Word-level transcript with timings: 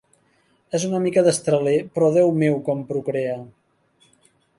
És 0.77 0.85
una 0.87 1.01
mica 1.03 1.23
destraler, 1.27 1.75
però 1.97 2.07
Déu 2.15 2.33
meu 2.45 2.57
com 2.71 2.81
procrea! 2.93 3.37